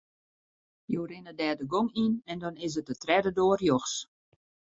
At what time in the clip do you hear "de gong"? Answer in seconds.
1.59-1.89